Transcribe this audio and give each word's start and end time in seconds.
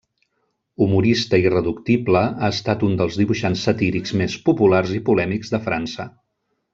Humorista 0.85 1.39
irreductible, 1.41 2.23
ha 2.41 2.49
estat 2.55 2.85
un 2.89 2.97
dels 3.03 3.17
dibuixants 3.23 3.67
satírics 3.69 4.15
més 4.23 4.39
populars 4.51 4.95
i 5.01 5.07
polèmics 5.11 5.55
de 5.57 5.61
França. 5.71 6.09